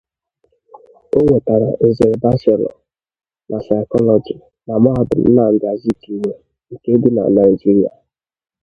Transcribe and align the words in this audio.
O 1.15 1.17
nwetara 1.25 1.69
nzere 1.87 2.13
bachelọ 2.23 2.69
na 3.49 3.57
Psychology, 3.63 4.35
na 4.65 4.73
Mahadum 4.83 5.21
Nnamdi 5.29 5.65
Azikiwe 5.73 6.31
nke 6.71 6.91
dị 7.01 7.09
na 7.15 7.23
Naịjirịa. 7.35 7.91